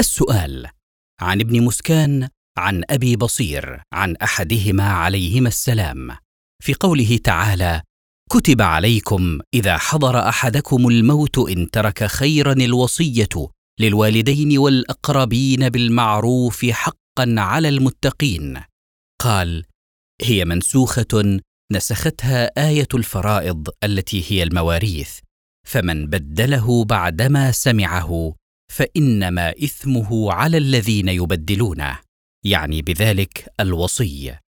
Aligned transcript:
السؤال 0.00 0.66
عن 1.20 1.40
ابن 1.40 1.62
مسكان 1.62 2.28
عن 2.58 2.84
أبي 2.90 3.16
بصير 3.16 3.82
عن 3.92 4.16
أحدهما 4.16 4.84
عليهما 4.84 5.48
السلام 5.48 6.16
في 6.62 6.74
قوله 6.74 7.16
تعالى 7.24 7.82
كتب 8.30 8.62
عليكم 8.62 9.38
إذا 9.54 9.76
حضر 9.76 10.28
أحدكم 10.28 10.88
الموت 10.88 11.38
إن 11.38 11.70
ترك 11.70 12.04
خيرا 12.04 12.52
الوصية 12.52 13.48
للوالدين 13.80 14.58
والأقربين 14.58 15.68
بالمعروف 15.68 16.66
حقا 16.66 17.34
على 17.38 17.68
المتقين 17.68 18.60
قال 19.22 19.64
هي 20.22 20.44
منسوخة 20.44 21.40
نسختها 21.72 22.68
آية 22.68 22.88
الفرائض 22.94 23.68
التي 23.84 24.24
هي 24.32 24.42
المواريث 24.42 25.18
فمن 25.68 26.06
بدله 26.06 26.84
بعدما 26.84 27.52
سمعه 27.52 28.39
فإنما 28.70 29.50
إثمه 29.50 30.32
على 30.32 30.56
الذين 30.56 31.08
يبدلونه 31.08 32.00
يعني 32.44 32.82
بذلك 32.82 33.48
الوصي 33.60 34.38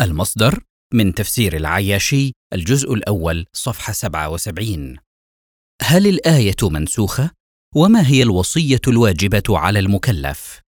المصدر 0.00 0.64
من 0.94 1.14
تفسير 1.14 1.56
العياشي 1.56 2.32
الجزء 2.52 2.94
الأول 2.94 3.46
صفحة 3.52 3.92
77 3.92 4.96
هل 5.82 6.06
الآية 6.06 6.56
منسوخة؟ 6.62 7.30
وما 7.74 8.06
هي 8.08 8.22
الوصية 8.22 8.80
الواجبة 8.88 9.42
على 9.48 9.78
المكلف؟ 9.78 10.60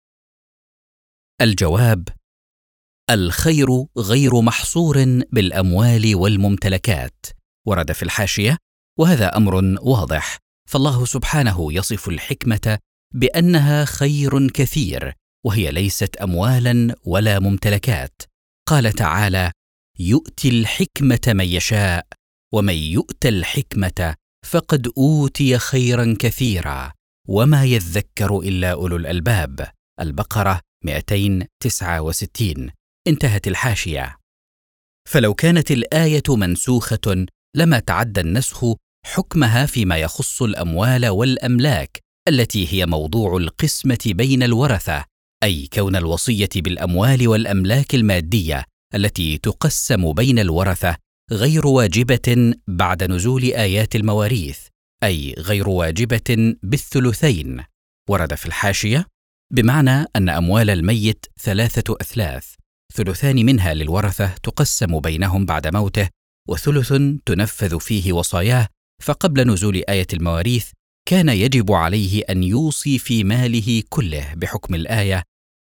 الجواب 1.40 2.08
الخير 3.10 3.66
غير 3.98 4.40
محصور 4.40 5.22
بالأموال 5.32 6.14
والممتلكات 6.14 7.26
ورد 7.66 7.92
في 7.92 8.02
الحاشية 8.02 8.56
وهذا 8.98 9.36
أمر 9.36 9.54
واضح 9.82 10.38
فالله 10.68 11.04
سبحانه 11.04 11.72
يصف 11.72 12.08
الحكمة 12.08 12.78
بأنها 13.14 13.84
خير 13.84 14.48
كثير 14.50 15.12
وهي 15.46 15.70
ليست 15.70 16.16
أموالا 16.16 16.94
ولا 17.04 17.38
ممتلكات. 17.38 18.22
قال 18.68 18.92
تعالى 18.92 19.52
يؤتي 19.98 20.48
الحكمة 20.48 21.20
من 21.26 21.44
يشاء 21.44 22.06
ومن 22.54 22.74
يؤت 22.74 23.26
الحكمة 23.26 24.14
فقد 24.46 24.92
أوتي 24.98 25.58
خيرا 25.58 26.16
كثيرا 26.18 26.92
وما 27.28 27.64
يذكر 27.64 28.38
إلا 28.38 28.72
أولو 28.72 28.96
الألباب. 28.96 29.70
البقرة 30.00 30.60
269 30.84 32.70
انتهت 33.08 33.48
الحاشية. 33.48 34.16
فلو 35.08 35.34
كانت 35.34 35.70
الآية 35.70 36.22
منسوخة 36.28 37.26
لما 37.56 37.78
تعدى 37.78 38.20
النسخ 38.20 38.64
حكمها 39.06 39.66
فيما 39.66 39.96
يخص 39.96 40.42
الأموال 40.42 41.08
والأملاك 41.08 42.07
التي 42.28 42.72
هي 42.72 42.86
موضوع 42.86 43.36
القسمة 43.36 43.98
بين 44.06 44.42
الورثة 44.42 45.04
أي 45.42 45.68
كون 45.72 45.96
الوصية 45.96 46.48
بالأموال 46.56 47.28
والأملاك 47.28 47.94
المادية 47.94 48.64
التي 48.94 49.38
تقسم 49.38 50.12
بين 50.12 50.38
الورثة 50.38 50.96
غير 51.32 51.66
واجبة 51.66 52.54
بعد 52.68 53.04
نزول 53.04 53.42
آيات 53.42 53.96
المواريث 53.96 54.58
أي 55.04 55.34
غير 55.38 55.68
واجبة 55.68 56.54
بالثلثين. 56.62 57.64
ورد 58.10 58.34
في 58.34 58.46
الحاشية 58.46 59.06
بمعنى 59.52 60.04
أن 60.16 60.28
أموال 60.28 60.70
الميت 60.70 61.26
ثلاثة 61.40 61.96
أثلاث 62.00 62.54
ثلثان 62.94 63.46
منها 63.46 63.74
للورثة 63.74 64.34
تقسم 64.42 65.00
بينهم 65.00 65.46
بعد 65.46 65.66
موته 65.66 66.08
وثلث 66.48 66.92
تنفذ 67.26 67.80
فيه 67.80 68.12
وصاياه 68.12 68.68
فقبل 69.02 69.50
نزول 69.50 69.82
آية 69.88 70.06
المواريث 70.12 70.70
كان 71.08 71.28
يجب 71.28 71.72
عليه 71.72 72.22
أن 72.30 72.42
يوصي 72.42 72.98
في 72.98 73.24
ماله 73.24 73.82
كله 73.88 74.34
بحكم 74.34 74.74
الآية 74.74 75.22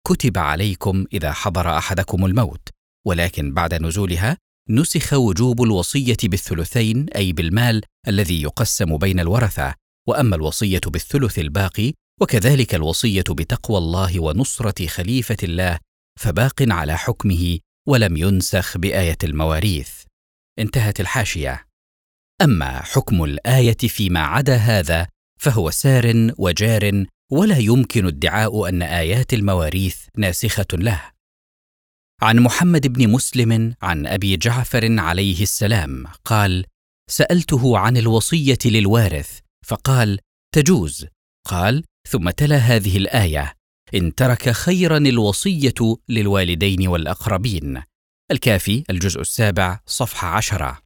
كتب 0.08 0.38
عليكم 0.38 1.06
إذا 1.14 1.32
حضر 1.32 1.78
أحدكم 1.78 2.26
الموت. 2.26 2.68
ولكن 3.08 3.54
بعد 3.54 3.74
نزولها 3.74 4.38
نسخ 4.70 5.14
وجوب 5.14 5.64
الوصية 5.64 6.18
بالثلثين 6.24 7.10
أي 7.16 7.34
بالمال 7.34 7.82
الذي 8.08 8.42
يقسم 8.42 8.98
بين 8.98 9.20
الورثة 9.20 9.74
وأما 10.08 10.36
الوصية 10.36 10.82
بالثلث 10.88 11.40
الباقي 11.40 11.94
وكذلك 12.22 12.76
الوصية 12.76 13.24
بتقوى 13.30 13.78
الله 13.78 14.20
ونصرة 14.20 14.88
خليفة 14.88 15.38
الله 15.44 15.80
فباق 16.20 16.56
على 16.62 16.98
حكمه 16.98 17.60
ولم 17.88 18.18
ينسخ 18.18 18.78
بآية 18.78 19.18
المواريث. 19.24 19.90
انتهت 20.60 21.00
الحاشية. 21.00 21.66
أما 22.42 22.82
حكم 22.82 23.24
الآية 23.24 23.78
فيما 23.78 24.20
عدا 24.20 24.56
هذا 24.56 25.08
فهو 25.42 25.70
سار 25.70 26.32
وجار 26.38 27.06
ولا 27.32 27.58
يمكن 27.58 28.06
ادعاء 28.06 28.70
أن 28.70 28.82
آيات 28.82 29.34
المواريث 29.34 29.98
ناسخة 30.18 30.66
له. 30.74 31.12
عن 32.22 32.40
محمد 32.40 32.88
بن 32.88 33.10
مسلم 33.10 33.76
عن 33.82 34.08
أبي 34.08 34.38
جعفر 34.38 35.00
عليه 35.00 35.42
السلام 35.42 36.06
قال 36.26 36.66
سألته 37.10 37.78
عن 37.78 37.98
الوصية 37.98 38.58
للوارث 38.66 39.40
فقال 39.66 40.20
تجوز. 40.56 41.06
قال 41.48 41.84
ثم 42.10 42.30
تلا 42.30 42.58
هذه 42.58 42.98
الآية 42.98 43.54
إن 43.94 44.16
ترك 44.16 44.50
خيرا 44.50 44.98
الوصية 44.98 45.98
للوالدين 46.10 46.88
والأقربين. 46.88 47.82
الكافي 48.32 48.84
الجزء 48.90 49.22
السابع 49.22 49.80
صفحة 49.86 50.28
عشرة. 50.28 50.80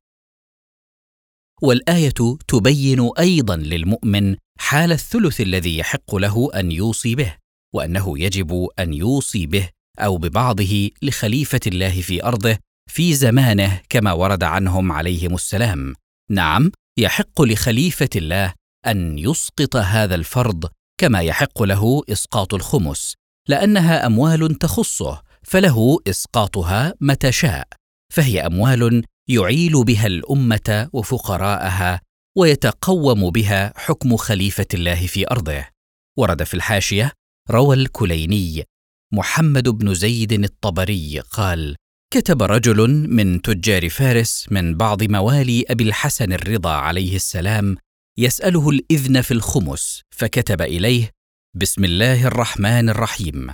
والآية 1.61 2.37
تبين 2.47 3.09
أيضا 3.19 3.55
للمؤمن 3.55 4.35
حال 4.59 4.91
الثلث 4.91 5.41
الذي 5.41 5.77
يحق 5.77 6.15
له 6.15 6.49
أن 6.55 6.71
يوصي 6.71 7.15
به 7.15 7.35
وأنه 7.75 8.19
يجب 8.19 8.67
أن 8.79 8.93
يوصي 8.93 9.45
به 9.45 9.69
أو 9.99 10.17
ببعضه 10.17 10.89
لخليفة 11.01 11.59
الله 11.67 12.01
في 12.01 12.23
أرضه 12.23 12.57
في 12.91 13.13
زمانه 13.13 13.81
كما 13.89 14.13
ورد 14.13 14.43
عنهم 14.43 14.91
عليهم 14.91 15.35
السلام. 15.35 15.93
نعم 16.29 16.71
يحق 16.99 17.41
لخليفة 17.41 18.09
الله 18.15 18.53
أن 18.87 19.19
يسقط 19.19 19.75
هذا 19.75 20.15
الفرض 20.15 20.69
كما 20.97 21.21
يحق 21.21 21.63
له 21.63 22.03
إسقاط 22.09 22.53
الخمس 22.53 23.15
لأنها 23.49 24.05
أموال 24.05 24.55
تخصه 24.55 25.21
فله 25.43 25.99
إسقاطها 26.07 26.93
متى 27.01 27.31
شاء 27.31 27.67
فهي 28.13 28.45
أموال 28.45 29.03
يعيل 29.29 29.83
بها 29.83 30.07
الأمة 30.07 30.89
وفقراءها 30.93 32.01
ويتقوم 32.37 33.29
بها 33.29 33.73
حكم 33.75 34.17
خليفة 34.17 34.65
الله 34.73 35.07
في 35.07 35.27
أرضه. 35.31 35.65
ورد 36.17 36.43
في 36.43 36.53
الحاشية 36.53 37.11
روى 37.51 37.75
الكليني. 37.75 38.63
محمد 39.13 39.69
بن 39.69 39.93
زيد 39.93 40.31
الطبري 40.31 41.19
قال 41.19 41.75
كتب 42.13 42.43
رجل 42.43 43.07
من 43.09 43.41
تجار 43.41 43.89
فارس 43.89 44.47
من 44.51 44.77
بعض 44.77 45.03
موالي 45.03 45.65
أبي 45.67 45.83
الحسن 45.83 46.33
الرضا 46.33 46.71
عليه 46.71 47.15
السلام 47.15 47.77
يسأله 48.17 48.69
الإذن 48.69 49.21
في 49.21 49.31
الخمس 49.31 50.01
فكتب 50.11 50.61
إليه 50.61 51.09
بسم 51.55 51.83
الله 51.83 52.27
الرحمن 52.27 52.89
الرحيم. 52.89 53.49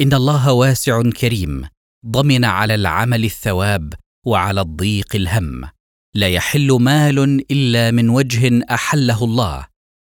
إن 0.00 0.12
الله 0.14 0.52
واسع 0.52 1.02
كريم. 1.02 1.68
ضمن 2.06 2.44
على 2.44 2.74
العمل 2.74 3.24
الثواب 3.24 3.94
وعلى 4.26 4.60
الضيق 4.60 5.16
الهم. 5.16 5.77
لا 6.18 6.28
يحل 6.28 6.72
مال 6.72 7.18
إلا 7.52 7.90
من 7.90 8.08
وجه 8.08 8.60
أحله 8.70 9.24
الله 9.24 9.66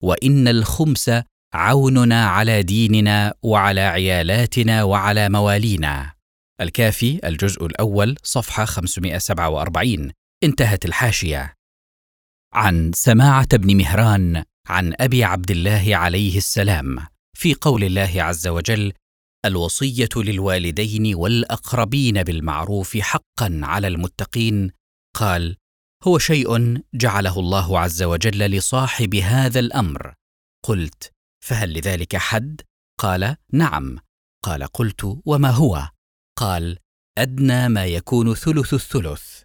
وإن 0.03 0.47
الخمس 0.47 1.11
عوننا 1.53 2.27
على 2.27 2.63
ديننا 2.63 3.33
وعلى 3.43 3.81
عيالاتنا 3.81 4.83
وعلى 4.83 5.29
موالينا. 5.29 6.13
الكافي 6.61 7.19
الجزء 7.27 7.65
الأول 7.65 8.15
صفحة 8.23 8.65
547 8.65 10.11
انتهت 10.43 10.85
الحاشية. 10.85 11.53
عن 12.53 12.91
سماعة 12.95 13.57
بن 13.57 13.77
مهران 13.77 14.43
عن 14.67 14.93
أبي 14.99 15.23
عبد 15.23 15.51
الله 15.51 15.95
عليه 15.95 16.37
السلام 16.37 17.07
في 17.37 17.53
قول 17.53 17.83
الله 17.83 18.23
عز 18.23 18.47
وجل 18.47 18.93
الوصية 19.45 20.09
للوالدين 20.15 21.15
والأقربين 21.15 22.23
بالمعروف 22.23 22.97
حقا 22.97 23.59
على 23.63 23.87
المتقين 23.87 24.71
قال 25.15 25.55
هو 26.07 26.17
شيء 26.17 26.81
جعله 26.93 27.39
الله 27.39 27.79
عز 27.79 28.03
وجل 28.03 28.39
لصاحب 28.39 29.15
هذا 29.15 29.59
الأمر. 29.59 30.13
قلت 30.65 31.11
فهل 31.43 31.73
لذلك 31.73 32.15
حد؟ 32.15 32.61
قال 32.99 33.35
نعم. 33.53 33.97
قال 34.43 34.63
قلت 34.63 35.21
وما 35.25 35.49
هو؟ 35.49 35.89
قال 36.37 36.77
أدنى 37.17 37.69
ما 37.69 37.85
يكون 37.85 38.35
ثلث 38.35 38.73
الثلث. 38.73 39.43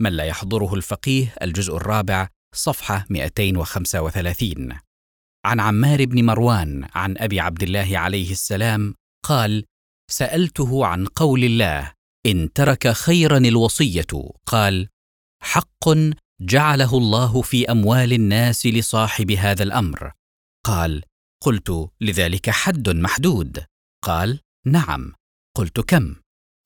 من 0.00 0.12
لا 0.12 0.24
يحضره 0.24 0.74
الفقيه 0.74 1.34
الجزء 1.42 1.76
الرابع 1.76 2.28
صفحة 2.54 3.06
235 3.10 4.78
عن 5.44 5.60
عمار 5.60 6.04
بن 6.04 6.24
مروان 6.24 6.88
عن 6.94 7.18
أبي 7.18 7.40
عبد 7.40 7.62
الله 7.62 7.98
عليه 7.98 8.30
السلام 8.30 8.94
قال 9.24 9.64
سألته 10.10 10.86
عن 10.86 11.06
قول 11.06 11.44
الله 11.44 11.92
إن 12.26 12.52
ترك 12.52 12.92
خيرا 12.92 13.38
الوصية. 13.38 14.06
قال 14.46 14.88
حق 15.42 15.88
جعله 16.40 16.98
الله 16.98 17.42
في 17.42 17.70
أموال 17.70 18.12
الناس 18.12 18.66
لصاحب 18.66 19.30
هذا 19.30 19.62
الأمر. 19.62 20.12
قال 20.66 21.02
قلت 21.42 21.90
لذلك 22.00 22.50
حد 22.50 22.88
محدود. 22.88 23.64
قال 24.04 24.40
نعم. 24.66 25.12
قلت 25.56 25.80
كم؟ 25.80 26.16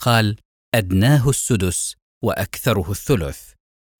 قال 0.02 0.37
أدناه 0.75 1.28
السدس 1.28 1.96
وأكثره 2.25 2.90
الثلث. 2.90 3.52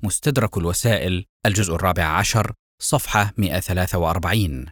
مستدرك 0.03 0.59
الوسائل 0.59 1.25
الجزء 1.47 1.75
الرابع 1.75 2.05
عشر 2.05 2.53
صفحة 2.83 3.35
143 3.39 4.67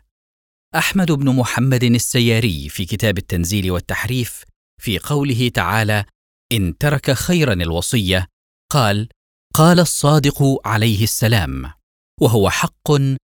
أحمد 0.74 1.12
بن 1.12 1.36
محمد 1.36 1.84
السياري 1.84 2.68
في 2.68 2.84
كتاب 2.84 3.18
التنزيل 3.18 3.70
والتحريف 3.70 4.44
في 4.82 4.98
قوله 4.98 5.48
تعالى 5.48 6.04
إن 6.52 6.78
ترك 6.78 7.10
خيرا 7.10 7.52
الوصية 7.52 8.26
قال 8.72 9.08
قال 9.54 9.80
الصادق 9.80 10.60
عليه 10.64 11.02
السلام 11.02 11.72
وهو 12.20 12.50
حق 12.50 12.92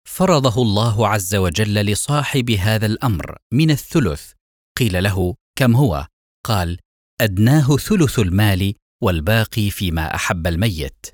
فرضه 0.09 0.63
الله 0.63 1.09
عز 1.09 1.35
وجل 1.35 1.75
لصاحب 1.75 2.51
هذا 2.51 2.87
الأمر 2.87 3.37
من 3.53 3.71
الثلث. 3.71 4.33
قيل 4.79 5.03
له 5.05 5.35
كم 5.59 5.77
هو؟ 5.77 6.07
قال 6.47 6.79
أدناه 7.21 7.77
ثلث 7.77 8.19
المال 8.19 8.75
والباقي 9.03 9.71
فيما 9.71 10.15
أحب 10.15 10.47
الميت. 10.47 11.07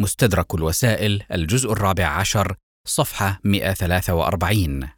مستدرك 0.00 0.54
الوسائل 0.54 1.22
الجزء 1.32 1.72
الرابع 1.72 2.06
عشر 2.06 2.56
صفحة 2.88 3.40
143 3.44 4.88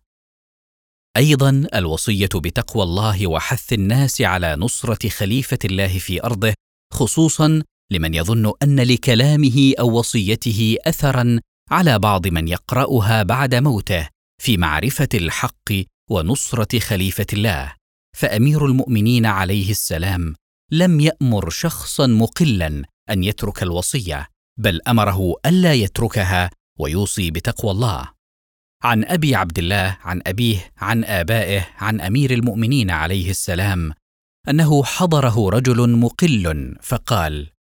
أيضا 1.17 1.67
الوصية 1.75 2.29
بتقوى 2.35 2.83
الله 2.83 3.27
وحث 3.27 3.73
الناس 3.73 4.21
على 4.21 4.57
نصرة 4.57 5.09
خليفة 5.09 5.59
الله 5.65 5.99
في 5.99 6.25
أرضه 6.25 6.55
خصوصا 6.93 7.63
لمن 7.95 8.15
يظن 8.15 8.53
أن 8.63 8.81
لكلامه 8.81 9.73
أو 9.79 9.99
وصيته 9.99 10.77
اثرا 10.87 11.41
على 11.71 11.99
بعض 11.99 12.29
من 12.29 12.49
يقرأها 12.49 13.23
بعد 13.23 13.55
موته 13.55 14.09
في 14.43 14.57
معرفة 14.57 15.09
الحق 15.15 15.73
ونصرة 16.11 16.79
خليفة 16.79 17.27
الله. 17.33 17.73
فأمير 18.17 18.67
المؤمنين 18.67 19.27
عليه 19.27 19.71
السلام 19.71 20.35
لم 20.73 21.01
يأمر 21.01 21.51
شخصا 21.51 22.07
مقلا 22.07 22.85
أن 23.11 23.25
يترك 23.25 23.63
الوصية 23.63 24.29
بل 24.59 24.81
أمره 24.89 25.35
ألا 25.47 25.75
يتركها 25.75 26.51
ويوصي 26.79 27.31
بتقوى 27.31 27.71
الله. 27.71 28.09
عن 28.83 29.05
أبي 29.05 29.35
عبد 29.35 29.59
الله 29.59 29.99
عن 30.01 30.23
أبيه 30.27 30.73
عن 30.79 31.05
آبائه 31.05 31.67
عن 31.79 32.01
أمير 32.01 32.31
المؤمنين 32.31 32.91
عليه 32.91 33.31
السلام 33.31 33.93
أنه 34.49 34.85
حضره 34.85 35.51
رجل 35.51 35.91
مقل 35.91 36.77
فقال 36.83 37.54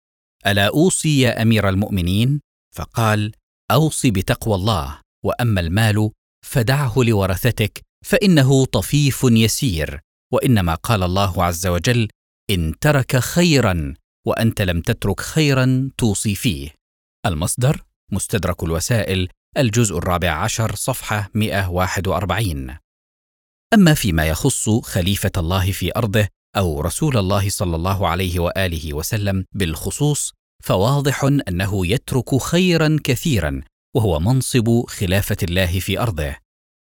ألا 0.47 0.67
أوصي 0.67 1.21
يا 1.21 1.41
أمير 1.41 1.69
المؤمنين؟ 1.69 2.41
فقال 2.75 3.31
اوص 3.71 4.05
بتقوى 4.05 4.55
الله 4.55 5.01
وأما 5.25 5.61
المال 5.61 6.11
فدعه 6.45 6.93
لورثتك 6.97 7.81
فإنه 8.05 8.65
طفيف 8.65 9.21
يسير. 9.23 9.99
وإنما 10.33 10.75
قال 10.75 11.03
الله 11.03 11.43
عز 11.43 11.67
وجل 11.67 12.07
إن 12.49 12.79
ترك 12.81 13.17
خيرا 13.17 13.93
وأنت 14.27 14.61
لم 14.61 14.81
تترك 14.81 15.19
خيرا 15.19 15.89
توصي 15.97 16.35
فيه. 16.35 16.69
المصدر 17.25 17.83
مستدرك 18.11 18.63
الوسائل 18.63 19.29
الجزء 19.57 19.97
الرابع 19.97 20.31
عشر 20.31 20.75
صفحة 20.75 21.29
141 21.33 22.77
أما 23.73 23.93
فيما 23.93 24.25
يخص 24.25 24.69
خليفة 24.69 25.31
الله 25.37 25.71
في 25.71 25.91
أرضه 25.95 26.27
أو 26.57 26.81
رسول 26.81 27.17
الله 27.17 27.49
صلى 27.49 27.75
الله 27.75 28.07
عليه 28.07 28.39
وآله 28.39 28.93
وسلم 28.93 29.45
بالخصوص 29.55 30.33
فواضح 30.63 31.23
أنه 31.23 31.87
يترك 31.87 32.35
خيرا 32.35 32.99
كثيرا 33.03 33.61
وهو 33.95 34.19
منصب 34.19 34.85
خلافة 34.87 35.37
الله 35.43 35.79
في 35.79 35.99
أرضه. 35.99 36.35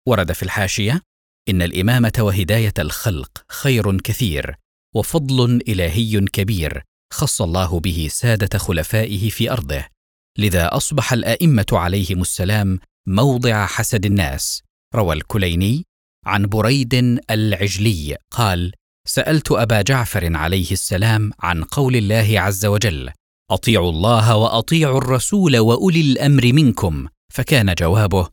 ورد 0.07 0.31
في 0.31 0.43
الحاشية 0.43 1.01
إن 1.49 1.61
الإمامة 1.61 2.13
وهداية 2.19 2.73
الخلق 2.79 3.45
خير 3.51 3.97
كثير 4.01 4.55
وفضل 4.95 5.61
إلهي 5.67 6.19
كبير 6.19 6.83
خص 7.13 7.41
الله 7.41 7.79
به 7.79 8.07
سادة 8.11 8.59
خلفائه 8.59 9.29
في 9.29 9.51
أرضه. 9.51 9.85
لذا 10.37 10.75
أصبح 10.75 11.13
الأئمة 11.13 11.65
عليهم 11.71 12.21
السلام 12.21 12.79
موضع 13.07 13.65
حسد 13.65 14.05
الناس. 14.05 14.63
روى 14.95 15.15
الكليني 15.15 15.83
عن 16.25 16.45
بريد 16.45 17.21
العجلي 17.31 18.17
قال 18.31 18.71
سألت 19.07 19.51
أبا 19.51 19.81
جعفر 19.81 20.35
عليه 20.35 20.71
السلام 20.71 21.31
عن 21.39 21.63
قول 21.63 21.95
الله 21.95 22.39
عز 22.39 22.65
وجل 22.65 23.09
أطيعوا 23.51 23.89
الله 23.89 24.35
وأطيعوا 24.35 24.97
الرسول 24.97 25.57
وأولي 25.57 26.01
الأمر 26.01 26.53
منكم. 26.53 27.07
فكان 27.33 27.73
جوابه 27.73 28.29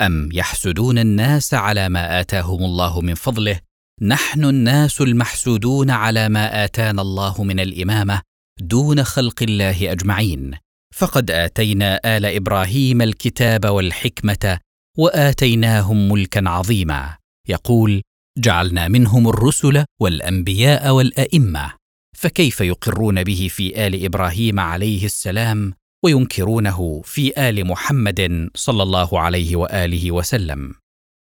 أم 0.00 0.28
يحسدون 0.32 0.98
الناس 0.98 1.54
على 1.54 1.88
ما 1.88 2.20
آتاهم 2.20 2.64
الله 2.64 3.00
من 3.00 3.14
فضله؟ 3.14 3.60
نحن 4.02 4.44
الناس 4.44 5.00
المحسودون 5.00 5.90
على 5.90 6.28
ما 6.28 6.64
آتانا 6.64 7.02
الله 7.02 7.42
من 7.42 7.60
الإمامة 7.60 8.20
دون 8.60 9.04
خلق 9.04 9.42
الله 9.42 9.92
أجمعين. 9.92 10.54
فقد 10.94 11.30
آتينا 11.30 12.00
آل 12.04 12.26
إبراهيم 12.26 13.02
الكتاب 13.02 13.66
والحكمة 13.66 14.58
وآتيناهم 14.98 16.08
ملكا 16.08 16.48
عظيما. 16.48 17.16
يقول 17.48 18.02
جعلنا 18.38 18.88
منهم 18.88 19.28
الرسل 19.28 19.84
والأنبياء 20.00 20.90
والأئمة 20.90 21.72
فكيف 22.16 22.60
يقرون 22.60 23.24
به 23.24 23.48
في 23.50 23.86
آل 23.86 24.04
إبراهيم 24.04 24.60
عليه 24.60 25.04
السلام 25.04 25.74
وينكرونه 26.04 27.02
في 27.04 27.48
آل 27.48 27.66
محمد 27.66 28.50
صلى 28.54 28.82
الله 28.82 29.20
عليه 29.20 29.56
وآله 29.56 30.12
وسلم؟ 30.12 30.74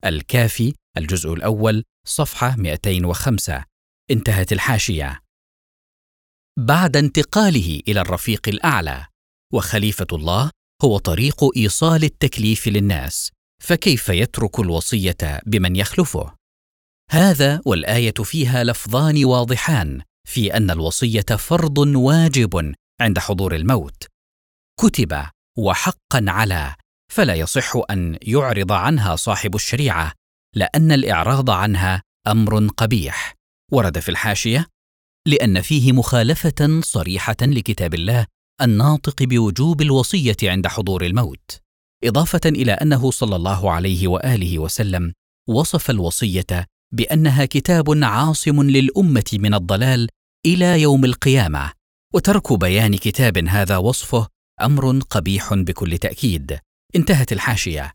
الكافي 0.04 0.74
الجزء 0.96 1.32
الأول 1.32 1.84
صفحة 2.06 2.56
205 2.56 3.64
انتهت 4.10 4.52
الحاشية. 4.52 5.20
بعد 6.58 6.96
انتقاله 6.96 7.80
إلى 7.88 8.00
الرفيق 8.00 8.48
الأعلى 8.48 9.06
وخليفة 9.52 10.06
الله 10.12 10.50
هو 10.84 10.98
طريق 10.98 11.44
إيصال 11.56 12.04
التكليف 12.04 12.68
للناس 12.68 13.30
فكيف 13.62 14.08
يترك 14.08 14.60
الوصية 14.60 15.40
بمن 15.46 15.76
يخلفه؟ 15.76 16.36
هذا 17.10 17.60
والآية 17.66 18.14
فيها 18.14 18.64
لفظان 18.64 19.24
واضحان 19.24 20.02
في 20.28 20.56
أن 20.56 20.70
الوصية 20.70 21.26
فرض 21.38 21.78
واجب 21.78 22.74
عند 23.00 23.18
حضور 23.18 23.54
الموت. 23.54 24.06
كتب 24.80 25.26
وحقا 25.58 26.24
على 26.28 26.74
فلا 27.12 27.34
يصح 27.34 27.72
أن 27.90 28.18
يعرض 28.22 28.72
عنها 28.72 29.16
صاحب 29.16 29.54
الشريعة 29.54 30.12
لأن 30.54 30.92
الإعراض 30.92 31.50
عنها 31.50 32.02
أمر 32.26 32.66
قبيح. 32.68 33.34
ورد 33.72 33.98
في 33.98 34.08
الحاشية 34.08 34.66
لأن 35.26 35.60
فيه 35.60 35.92
مخالفة 35.92 36.80
صريحة 36.80 37.36
لكتاب 37.42 37.94
الله 37.94 38.26
الناطق 38.62 39.22
بوجوب 39.22 39.82
الوصية 39.82 40.36
عند 40.42 40.66
حضور 40.66 41.04
الموت. 41.06 41.60
إضافة 42.04 42.40
إلى 42.46 42.72
أنه 42.72 43.10
صلى 43.10 43.36
الله 43.36 43.70
عليه 43.70 44.08
وآله 44.08 44.58
وسلم 44.58 45.12
وصف 45.48 45.90
الوصية 45.90 46.66
بأنها 46.92 47.44
كتاب 47.44 48.04
عاصم 48.04 48.62
للأمة 48.62 49.30
من 49.32 49.54
الضلال 49.54 50.08
إلى 50.46 50.82
يوم 50.82 51.04
القيامة 51.04 51.72
وترك 52.14 52.52
بيان 52.52 52.96
كتاب 52.96 53.38
هذا 53.38 53.76
وصفه 53.76 54.28
أمر 54.62 54.98
قبيح 54.98 55.54
بكل 55.54 55.98
تأكيد. 55.98 56.58
انتهت 56.96 57.32
الحاشية. 57.32 57.92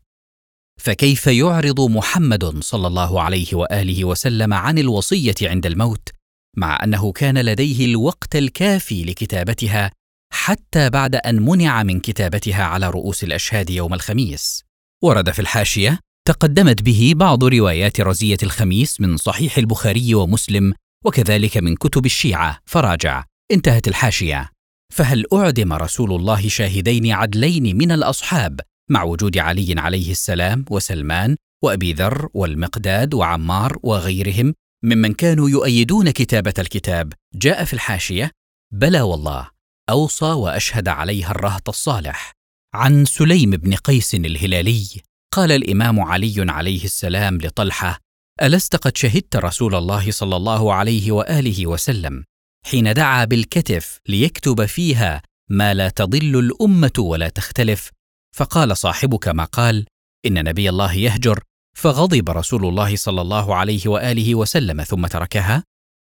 فكيف 0.80 1.26
يعرض 1.26 1.80
محمد 1.80 2.64
صلى 2.64 2.86
الله 2.86 3.22
عليه 3.22 3.54
وآله 3.54 4.04
وسلم 4.04 4.54
عن 4.54 4.78
الوصية 4.78 5.34
عند 5.42 5.66
الموت 5.66 6.08
مع 6.56 6.84
أنه 6.84 7.12
كان 7.12 7.38
لديه 7.38 7.84
الوقت 7.84 8.36
الكافي 8.36 9.04
لكتابتها 9.04 9.90
حتى 10.32 10.90
بعد 10.90 11.14
أن 11.16 11.42
منع 11.42 11.82
من 11.82 12.00
كتابتها 12.00 12.64
على 12.64 12.90
رؤوس 12.90 13.24
الأشهاد 13.24 13.70
يوم 13.70 13.94
الخميس. 13.94 14.64
ورد 15.02 15.30
في 15.30 15.38
الحاشية 15.38 15.98
تقدمت 16.24 16.82
به 16.82 17.12
بعض 17.16 17.44
روايات 17.44 18.00
رزية 18.00 18.36
الخميس 18.42 19.00
من 19.00 19.16
صحيح 19.16 19.58
البخاري 19.58 20.14
ومسلم 20.14 20.74
وكذلك 21.04 21.56
من 21.56 21.76
كتب 21.76 22.06
الشيعة. 22.06 22.58
فراجع. 22.64 23.24
انتهت 23.52 23.88
الحاشية. 23.88 24.50
فهل 24.92 25.24
أعدم 25.32 25.72
رسول 25.72 26.14
الله 26.14 26.48
شاهدين 26.48 27.12
عدلين 27.12 27.76
من 27.76 27.92
الأصحاب 27.92 28.60
مع 28.90 29.02
وجود 29.02 29.38
علي 29.38 29.74
عليه 29.78 30.10
السلام 30.10 30.64
وسلمان 30.70 31.36
وأبي 31.64 31.92
ذر 31.92 32.28
والمقداد 32.34 33.14
وعمار 33.14 33.78
وغيرهم 33.82 34.54
ممن 34.84 35.14
كانوا 35.14 35.50
يؤيدون 35.50 36.10
كتابة 36.10 36.54
الكتاب؟ 36.58 37.12
جاء 37.34 37.64
في 37.64 37.72
الحاشية 37.72 38.30
بلى 38.72 39.00
والله 39.00 39.50
أوصى 39.90 40.32
وأشهد 40.32 40.88
عليها 40.88 41.30
الرهط 41.30 41.68
الصالح. 41.68 42.32
عن 42.74 43.04
سليم 43.04 43.50
بن 43.50 43.74
قيس 43.74 44.14
الهلالي. 44.14 45.02
قال 45.32 45.52
الإمام 45.52 46.00
علي 46.00 46.34
عليه 46.38 46.84
السلام 46.84 47.38
لطلحة 47.38 47.98
ألست 48.42 48.76
قد 48.76 48.96
شهدت 48.96 49.36
رسول 49.36 49.74
الله 49.74 50.10
صلى 50.10 50.36
الله 50.36 50.74
عليه 50.74 51.12
وآله 51.12 51.66
وسلم 51.66 52.24
حين 52.66 52.94
دعا 52.94 53.24
بالكتف 53.24 54.00
ليكتب 54.08 54.66
فيها 54.66 55.22
ما 55.50 55.74
لا 55.74 55.88
تضل 55.88 56.38
الأمة 56.38 56.92
ولا 56.98 57.28
تختلف؟ 57.28 57.90
فقال 58.36 58.76
صاحبك 58.76 59.28
ما 59.28 59.44
قال 59.44 59.86
إن 60.26 60.44
نبي 60.44 60.68
الله 60.68 60.94
يهجر 60.94 61.42
فغضب 61.76 62.30
رسول 62.30 62.64
الله 62.66 62.96
صلى 62.96 63.20
الله 63.20 63.54
عليه 63.54 63.88
وآله 63.88 64.34
وسلم 64.34 64.82
ثم 64.82 65.06
تركها؟ 65.06 65.64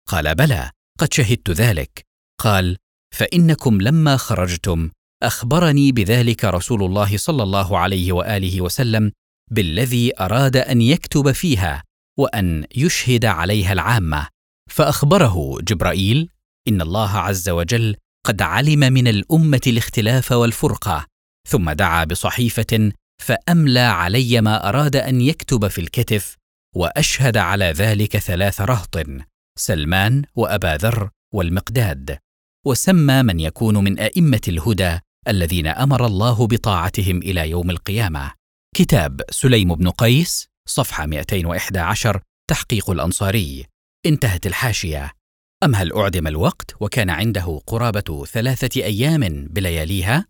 قال 0.08 0.34
بلى 0.34 0.70
قد 0.98 1.12
شهدت 1.12 1.50
ذلك. 1.50 2.06
قال 2.40 2.76
فإنكم 3.14 3.80
لما 3.80 4.16
خرجتم 4.16 4.90
أخبرني 5.22 5.92
بذلك 5.92 6.44
رسول 6.44 6.82
الله 6.82 7.16
صلى 7.16 7.42
الله 7.42 7.78
عليه 7.78 8.12
وآله 8.12 8.60
وسلم 8.60 9.12
بالذي 9.50 10.12
أراد 10.20 10.56
أن 10.56 10.80
يكتب 10.80 11.32
فيها 11.32 11.82
وأن 12.18 12.64
يشهد 12.76 13.24
عليها 13.24 13.72
العامة 13.72 14.28
فأخبره 14.70 15.58
جبرائيل 15.60 16.28
إن 16.68 16.80
الله 16.80 17.18
عز 17.18 17.48
وجل 17.48 17.96
قد 18.26 18.42
علم 18.42 18.80
من 18.80 19.08
الأمة 19.08 19.60
الاختلاف 19.66 20.32
والفرقة 20.32 21.06
ثم 21.48 21.70
دعا 21.70 22.04
بصحيفة 22.04 22.92
فأملى 23.22 23.80
علي 23.80 24.40
ما 24.40 24.68
أراد 24.68 24.96
أن 24.96 25.20
يكتب 25.20 25.68
في 25.68 25.80
الكتف 25.80 26.36
وأشهد 26.76 27.36
على 27.36 27.64
ذلك 27.64 28.16
ثلاث 28.16 28.60
رهط 28.60 29.06
سلمان 29.58 30.22
وأبا 30.34 30.76
ذر 30.76 31.10
والمقداد 31.34 32.18
وسمى 32.66 33.22
من 33.22 33.40
يكون 33.40 33.76
من 33.84 33.98
أئمة 33.98 34.40
الهدى 34.48 34.98
الذين 35.28 35.66
أمر 35.66 36.06
الله 36.06 36.46
بطاعتهم 36.46 37.18
إلى 37.18 37.50
يوم 37.50 37.70
القيامة. 37.70 38.32
كتاب 38.76 39.20
سليم 39.30 39.74
بن 39.74 39.90
قيس 39.90 40.48
صفحة 40.68 41.06
211 41.06 42.20
تحقيق 42.50 42.90
الأنصاري. 42.90 43.64
انتهت 44.06 44.46
الحاشية. 44.46 45.12
أم 45.64 45.74
هل 45.74 45.92
أعدم 45.92 46.26
الوقت 46.26 46.74
وكان 46.80 47.10
عنده 47.10 47.60
قرابة 47.66 48.24
ثلاثة 48.24 48.82
أيام 48.84 49.48
بلياليها؟ 49.50 50.26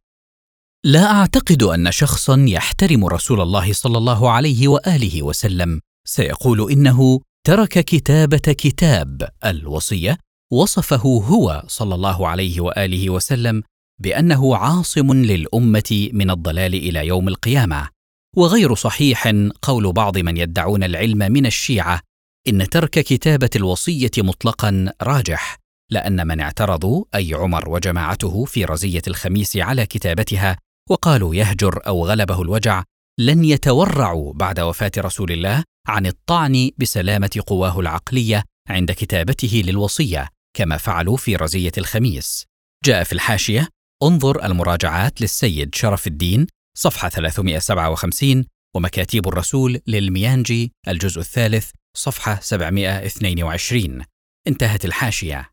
لا 0.84 1.10
أعتقد 1.10 1.62
أن 1.62 1.92
شخصا 1.92 2.44
يحترم 2.48 3.04
رسول 3.06 3.40
الله 3.40 3.72
صلى 3.72 3.98
الله 3.98 4.30
عليه 4.30 4.68
وآله 4.68 5.22
وسلم. 5.22 5.80
سيقول 6.06 6.72
إنه 6.72 7.20
ترك 7.46 7.78
كتابة 7.84 8.38
كتاب 8.38 9.28
الوصية 9.44 10.18
وصفه 10.52 11.02
هو 11.02 11.64
صلى 11.66 11.94
الله 11.94 12.28
عليه 12.28 12.60
وآله 12.60 13.10
وسلم 13.10 13.62
بأنه 14.00 14.56
عاصم 14.56 15.12
للأمة 15.12 16.08
من 16.12 16.30
الضلال 16.30 16.74
إلى 16.74 17.06
يوم 17.06 17.28
القيامة. 17.28 17.88
وغير 18.36 18.74
صحيح 18.74 19.32
قول 19.62 19.92
بعض 19.92 20.18
من 20.18 20.36
يدعون 20.36 20.84
العلم 20.84 21.18
من 21.18 21.46
الشيعة 21.46 22.00
إن 22.48 22.68
ترك 22.68 22.90
كتابة 22.90 23.50
الوصية 23.56 24.10
مطلقا 24.18 24.92
راجح 25.02 25.56
لأن 25.90 26.26
من 26.26 26.40
اعترضوا 26.40 27.04
أي 27.14 27.34
عمر 27.34 27.68
وجماعته 27.68 28.44
في 28.44 28.64
رزية 28.64 29.02
الخميس 29.08 29.56
على 29.56 29.86
كتابتها 29.86 30.56
وقالوا 30.90 31.34
يهجر 31.34 31.86
أو 31.86 32.06
غلبه 32.06 32.42
الوجع 32.42 32.84
لن 33.20 33.44
يتورعوا 33.44 34.32
بعد 34.32 34.60
وفاة 34.60 34.92
رسول 34.98 35.32
الله 35.32 35.64
عن 35.88 36.06
الطعن 36.06 36.70
بسلامة 36.78 37.42
قواه 37.46 37.80
العقلية 37.80 38.44
عند 38.68 38.92
كتابته 38.92 39.62
للوصية 39.66 40.28
كما 40.56 40.76
فعلوا 40.76 41.16
في 41.16 41.36
رزية 41.36 41.72
الخميس. 41.78 42.46
جاء 42.84 43.04
في 43.04 43.12
الحاشية 43.12 43.68
انظر 44.02 44.44
المراجعات 44.44 45.20
للسيد 45.20 45.74
شرف 45.74 46.06
الدين 46.06 46.46
صفحة 46.78 47.08
357 47.08 48.44
ومكاتيب 48.76 49.28
الرسول 49.28 49.80
للميانجي 49.86 50.72
الجزء 50.88 51.20
الثالث 51.20 51.70
صفحة 51.96 52.40
722 52.40 54.04
انتهت 54.48 54.84
الحاشية. 54.84 55.50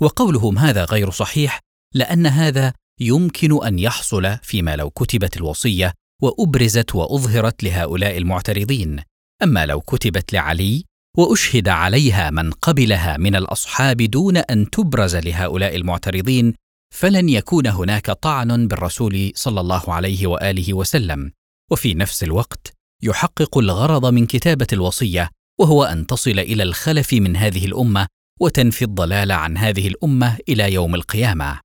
وقولهم 0.00 0.58
هذا 0.58 0.84
غير 0.84 1.10
صحيح؟ 1.10 1.60
لأن 1.94 2.26
هذا 2.26 2.72
يمكن 3.00 3.66
أن 3.66 3.78
يحصل 3.78 4.38
فيما 4.42 4.76
لو 4.76 4.90
كتبت 4.90 5.36
الوصية 5.36 5.92
وأبرزت 6.22 6.94
وأظهرت 6.94 7.62
لهؤلاء 7.62 8.18
المعترضين. 8.18 9.02
أما 9.42 9.66
لو 9.66 9.80
كتبت 9.80 10.32
لعلي 10.32 10.84
وأشهد 11.18 11.68
عليها 11.68 12.30
من 12.30 12.50
قبلها 12.50 13.16
من 13.16 13.36
الأصحاب 13.36 13.96
دون 13.96 14.36
أن 14.36 14.70
تبرز 14.70 15.16
لهؤلاء 15.16 15.76
المعترضين 15.76 16.54
فلن 16.92 17.28
يكون 17.28 17.66
هناك 17.66 18.10
طعن 18.10 18.68
بالرسول 18.68 19.32
صلى 19.34 19.60
الله 19.60 19.94
عليه 19.94 20.26
وآله 20.26 20.74
وسلم. 20.74 21.32
وفي 21.70 21.94
نفس 21.94 22.22
الوقت 22.22 22.72
يحقق 23.02 23.58
الغرض 23.58 24.06
من 24.06 24.26
كتابة 24.26 24.66
الوصية 24.72 25.30
وهو 25.60 25.84
أن 25.84 26.06
تصل 26.06 26.38
إلى 26.38 26.62
الخلف 26.62 27.12
من 27.12 27.36
هذه 27.36 27.66
الأمة 27.66 28.06
وتنفي 28.40 28.84
الضلال 28.84 29.32
عن 29.32 29.56
هذه 29.56 29.88
الأمة 29.88 30.38
إلى 30.48 30.72
يوم 30.72 30.94
القيامة. 30.94 31.60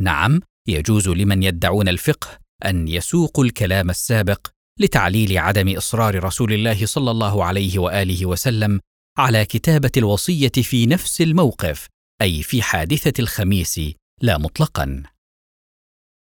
نعم 0.00 0.40
يجوز 0.68 1.08
لمن 1.08 1.42
يدعون 1.42 1.88
الفقه 1.88 2.38
أن 2.64 2.88
يسوقوا 2.88 3.44
الكلام 3.44 3.90
السابق 3.90 4.46
لتعليل 4.80 5.38
عدم 5.38 5.76
إصرار 5.76 6.24
رسول 6.24 6.52
الله 6.52 6.86
صلى 6.86 7.10
الله 7.10 7.44
عليه 7.44 7.78
وآله 7.78 8.26
وسلم 8.26 8.80
على 9.18 9.44
كتابة 9.44 9.92
الوصية 9.96 10.52
في 10.62 10.86
نفس 10.86 11.20
الموقف 11.20 11.88
أي 12.22 12.42
في 12.42 12.62
حادثة 12.62 13.22
الخميس. 13.22 13.80
لا 14.22 14.38
مطلقا. 14.38 15.02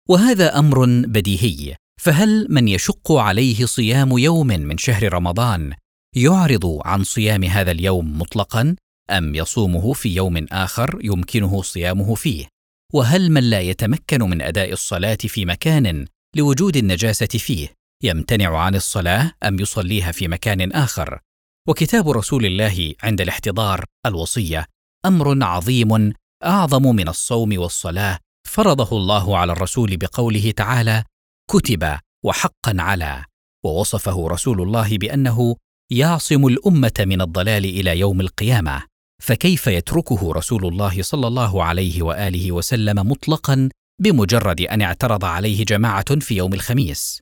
وهذا 0.09 0.59
أمر 0.59 0.87
بديهي 0.87 1.77
فهل 2.01 2.47
من 2.51 2.69
يشق 2.69 3.13
عليه 3.13 3.65
صيام 3.65 4.19
يوم 4.19 4.47
من 4.47 4.79
شهر 4.79 5.13
رمضان 5.13 5.75
يعرض 6.17 6.81
عن 6.85 7.05
صيام 7.05 7.45
هذا 7.45 7.71
اليوم 7.71 8.19
مطلقا 8.19 8.77
أم 9.11 9.35
يصومه 9.35 9.93
في 9.93 10.15
يوم 10.15 10.47
آخر 10.53 10.99
يمكنه 11.03 11.63
صيامه 11.63 12.15
فيه؟ 12.15 12.47
وهل 12.95 13.31
من 13.31 13.51
لا 13.51 13.61
يتمكن 13.61 14.23
من 14.23 14.43
أداء 14.43 14.73
الصلاة 14.73 15.15
في 15.15 15.45
مكان 15.45 16.07
لوجود 16.37 16.77
النجاسة 16.77 17.27
فيه 17.27 17.69
يمتنع 18.03 18.59
عن 18.59 18.75
الصلاة 18.75 19.33
أم 19.43 19.61
يصليها 19.61 20.13
في 20.13 20.29
مكان 20.29 20.73
آخر؟ 20.73 21.21
وكتاب 21.69 22.09
رسول 22.11 22.47
الله 22.47 22.95
عند 23.03 23.21
الاحتضار 23.21 23.85
الوصية 24.07 24.67
أمر 25.07 25.45
عظيم 25.45 26.13
أعظم 26.45 26.83
من 26.83 27.09
الصوم 27.09 27.59
والصلاة 27.59 28.19
فرضه 28.49 28.97
الله 28.97 29.39
على 29.39 29.53
الرسول 29.53 29.97
بقوله 29.97 30.51
تعالى 30.51 31.05
كتب 31.51 31.99
وحقا 32.25 32.77
على 32.79 33.25
ووصفه 33.65 34.29
رسول 34.29 34.63
الله 34.63 34.99
بأنه 34.99 35.57
يعصم 35.93 36.47
الأمة 36.47 36.93
من 36.99 37.21
الضلال 37.21 37.65
إلى 37.65 37.99
يوم 37.99 38.21
القيامة. 38.21 38.83
فكيف 39.23 39.67
يتركه 39.67 40.33
رسول 40.33 40.67
الله 40.67 41.03
صلى 41.03 41.27
الله 41.27 41.65
عليه 41.65 42.03
وآله 42.03 42.53
وسلم 42.53 43.11
مطلقا 43.11 43.69
بمجرد 44.01 44.61
أن 44.61 44.83
اعترض 44.83 45.25
عليه 45.25 45.65
جماعة 45.65 46.21
في 46.21 46.37
يوم 46.37 46.55
الخميس؟ 46.55 47.21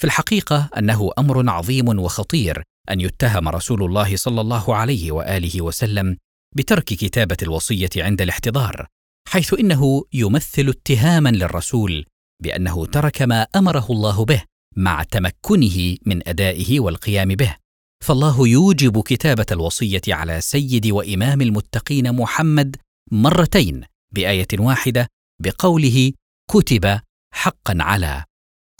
في 0.00 0.04
الحقيقة 0.04 0.70
أنه 0.78 1.10
أمر 1.18 1.50
عظيم 1.50 1.98
وخطير 1.98 2.62
أن 2.90 3.00
يتهم 3.00 3.48
رسول 3.48 3.84
الله 3.84 4.16
صلى 4.16 4.40
الله 4.40 4.74
عليه 4.76 5.12
وآله 5.12 5.62
وسلم 5.62 6.16
بترك 6.56 6.84
كتابة 6.84 7.36
الوصية 7.42 7.90
عند 7.96 8.22
الاحتضار 8.22 8.86
حيث 9.28 9.54
إنه 9.54 10.04
يمثل 10.12 10.68
اتهاما 10.68 11.28
للرسول 11.28 12.04
بأنه 12.42 12.86
ترك 12.86 13.22
ما 13.22 13.42
أمره 13.56 13.86
الله 13.90 14.24
به 14.24 14.42
مع 14.76 15.02
تمكنه 15.02 15.96
من 16.06 16.28
أدائه 16.28 16.80
والقيام 16.80 17.28
به. 17.28 17.56
فالله 18.04 18.48
يوجب 18.48 19.02
كتابة 19.02 19.46
الوصية 19.52 20.00
على 20.08 20.40
سيد 20.40 20.86
وإمام 20.86 21.40
المتقين 21.40 22.12
محمد 22.12 22.76
مرتين 23.12 23.84
بآية 24.14 24.48
واحدة 24.58 25.08
بقوله 25.42 26.12
كتب 26.50 27.00
حقا 27.34 27.76
على 27.80 28.24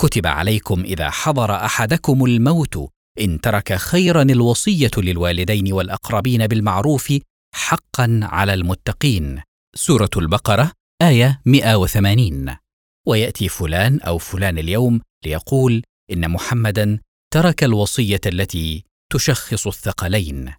كتب 0.01 0.27
عليكم 0.27 0.81
إذا 0.81 1.11
حضر 1.11 1.55
أحدكم 1.55 2.25
الموت 2.25 2.91
إن 3.21 3.41
ترك 3.41 3.75
خيرا 3.75 4.23
الوصية 4.23 4.91
للوالدين 4.97 5.73
والأقربين 5.73 6.47
بالمعروف 6.47 7.13
حقا 7.55 8.21
على 8.23 8.55
المتقين. 8.55 9.43
سورة 9.77 10.11
البقرة 10.17 10.73
آية 11.03 11.41
180 11.47 12.57
ويأتي 13.07 13.49
فلان 13.49 14.01
أو 14.01 14.19
فلان 14.19 14.59
اليوم 14.59 15.01
ليقول 15.25 15.83
إن 16.13 16.31
محمدا 16.31 16.99
ترك 17.33 17.65
الوصية 17.65 18.21
التي 18.27 18.85
تشخص 19.13 19.67
الثقلين. 19.67 20.55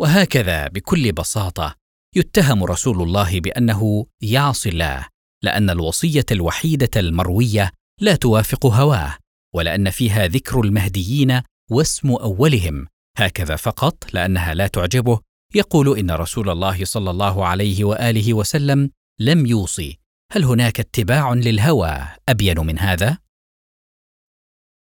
وهكذا 0.00 0.68
بكل 0.68 1.12
بساطة 1.12 1.74
يتهم 2.16 2.64
رسول 2.64 3.02
الله 3.02 3.40
بأنه 3.40 4.06
يعصي 4.22 4.68
الله 4.68 5.06
لأن 5.44 5.70
الوصية 5.70 6.26
الوحيدة 6.30 6.90
المروية 7.00 7.72
لا 8.00 8.16
توافق 8.16 8.66
هواه 8.66 9.16
ولأن 9.54 9.90
فيها 9.90 10.26
ذكر 10.26 10.60
المهديين 10.60 11.42
واسم 11.70 12.10
أولهم. 12.10 12.86
هكذا 13.18 13.56
فقط 13.56 14.14
لأنها 14.14 14.54
لا 14.54 14.66
تعجبه 14.66 15.20
يقول 15.56 15.98
إن 15.98 16.10
رسول 16.10 16.50
الله 16.50 16.84
صلى 16.84 17.10
الله 17.10 17.46
عليه 17.46 17.84
وآله 17.84 18.34
وسلم 18.34 18.90
لم 19.20 19.46
يوصي. 19.46 19.98
هل 20.32 20.44
هناك 20.44 20.80
اتباع 20.80 21.32
للهوى 21.32 22.08
أبين 22.28 22.60
من 22.60 22.78
هذا؟ 22.78 23.18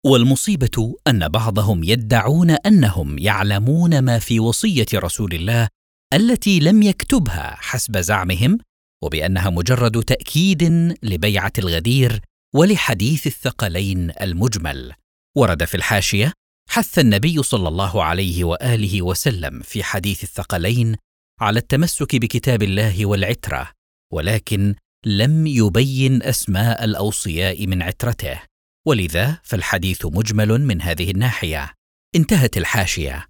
والمصيبة 0.07 0.95
أن 1.09 1.29
بعضهم 1.29 1.85
يدعون 1.85 2.51
أنهم 2.51 3.19
يعلمون 3.19 3.99
ما 3.99 4.19
في 4.19 4.41
وصية 4.41 4.87
رسول 4.95 5.35
الله 5.35 5.69
التي 6.13 6.61
لم 6.61 6.83
يكتبها 6.83 7.57
حسب 7.61 7.99
زعمهم 7.99 8.59
وبأنها 9.03 9.51
مجرد 9.51 10.03
تأكيد 10.03 10.63
لبيعة 11.03 11.53
الغدير 11.59 12.21
ولحديث 12.55 13.27
الثقلين 13.27 14.13
المجمل. 14.21 14.93
ورد 15.37 15.65
في 15.65 15.75
الحاشية 15.77 16.33
حث 16.73 16.99
النبي 16.99 17.43
صلى 17.43 17.69
الله 17.69 18.05
عليه 18.05 18.45
وآله 18.45 19.03
وسلم 19.03 19.61
في 19.61 19.83
حديث 19.83 20.25
الثقلين 20.25 20.97
على 21.41 21.59
التمسك 21.59 22.17
بكتاب 22.17 22.63
الله 22.63 23.07
والعترة 23.07 23.71
ولكن 24.13 24.75
لم 25.07 25.47
يبين 25.47 26.23
أسماء 26.23 26.85
الأوصياء 26.85 27.67
من 27.67 27.83
عترته. 27.83 28.41
ولذا 28.87 29.39
فالحديث 29.43 30.07
مجمل 30.07 30.61
من 30.61 30.83
هذه 30.83 31.11
الناحية. 31.11 31.73
انتهت 32.15 32.57
الحاشية. 32.57 33.27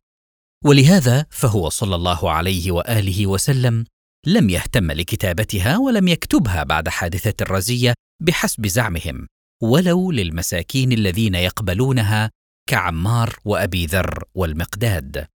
ولهذا 0.64 1.26
فهو 1.30 1.68
صلى 1.68 1.94
الله 1.94 2.30
عليه 2.30 2.70
وآله 2.73 3.26
وسلم 3.26 3.85
لم 4.26 4.50
يهتم 4.50 4.92
لكتابتها 4.92 5.78
ولم 5.78 6.09
يكتبها 6.09 6.62
بعد 6.62 6.88
حادثة 6.88 7.35
الرزية 7.40 7.94
بحسب 8.23 8.66
زعمهم 8.66 9.26
ولو 9.62 10.11
للمساكين 10.11 10.92
الذين 10.92 11.35
يقبلونها 11.35 12.30
كعمار 12.70 13.38
وأبي 13.44 13.86
ذر 13.86 14.24
والمقداد 14.34 15.26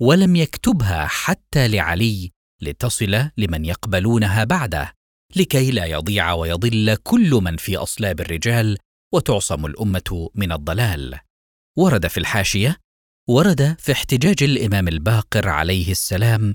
ولم 0.00 0.36
يكتبها 0.36 1.06
حتى 1.06 1.68
لعلي 1.68 2.32
لتصل 2.62 3.30
لمن 3.36 3.64
يقبلونها 3.64 4.44
بعده 4.44 4.92
لكي 5.36 5.70
لا 5.70 5.84
يضيع 5.84 6.32
ويضل 6.32 6.96
كل 7.02 7.30
من 7.30 7.56
في 7.56 7.76
أصلاب 7.76 8.20
الرجال 8.20 8.78
وتعصم 9.14 9.66
الأمة 9.66 10.30
من 10.34 10.52
الضلال. 10.52 11.18
ورد 11.78 12.06
في 12.06 12.18
الحاشية 12.18 12.76
ورد 13.28 13.76
في 13.78 13.92
احتجاج 13.92 14.42
الإمام 14.42 14.88
الباقر 14.88 15.48
عليه 15.48 15.90
السلام 15.90 16.54